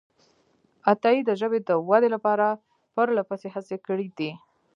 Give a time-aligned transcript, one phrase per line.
[0.91, 2.45] عطایي د ژبې د ودې لپاره
[2.95, 4.31] پرلهپسې هڅې کړې دي.